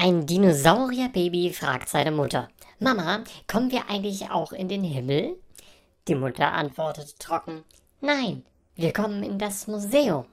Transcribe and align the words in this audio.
Ein 0.00 0.26
Dinosaurierbaby 0.26 1.52
fragt 1.52 1.88
seine 1.88 2.12
Mutter, 2.12 2.48
Mama, 2.78 3.24
kommen 3.48 3.72
wir 3.72 3.90
eigentlich 3.90 4.30
auch 4.30 4.52
in 4.52 4.68
den 4.68 4.84
Himmel? 4.84 5.36
Die 6.06 6.14
Mutter 6.14 6.52
antwortet 6.52 7.18
trocken, 7.18 7.64
Nein, 8.00 8.44
wir 8.76 8.92
kommen 8.92 9.24
in 9.24 9.40
das 9.40 9.66
Museum. 9.66 10.26